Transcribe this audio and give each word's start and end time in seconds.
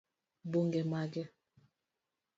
Buge 0.51 0.81
mage? 0.91 1.23